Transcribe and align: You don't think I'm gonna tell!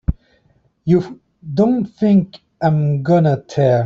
You 0.85 1.19
don't 1.53 1.85
think 1.85 2.39
I'm 2.61 3.03
gonna 3.03 3.39
tell! 3.47 3.79